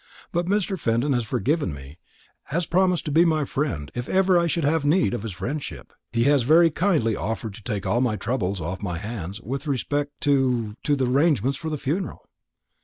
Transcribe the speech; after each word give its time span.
But 0.31 0.47
Mr. 0.47 0.79
Fenton 0.79 1.13
has 1.13 1.25
forgiven 1.25 1.75
me; 1.75 1.99
has 2.45 2.65
promised 2.65 3.05
to 3.05 3.11
be 3.11 3.23
my 3.23 3.45
friend, 3.45 3.91
if 3.93 4.09
ever 4.09 4.35
I 4.35 4.47
should 4.47 4.63
have 4.63 4.83
need 4.83 5.13
of 5.13 5.21
his 5.21 5.31
friendship. 5.33 5.93
He 6.11 6.23
has 6.23 6.41
very 6.41 6.71
kindly 6.71 7.15
offered 7.15 7.53
to 7.53 7.61
take 7.63 7.85
all 7.85 8.17
trouble 8.17 8.63
off 8.63 8.81
my 8.81 8.97
hands 8.97 9.39
with 9.41 9.67
respect 9.67 10.13
to 10.21 10.75
to 10.81 10.95
the 10.95 11.05
arrangements 11.05 11.59
for 11.59 11.69
the 11.69 11.77
funeral." 11.77 12.23